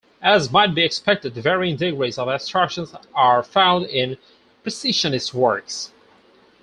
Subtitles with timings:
[0.23, 4.17] As might be expected, varying degrees of abstraction are found in
[4.63, 5.91] Precisionist works.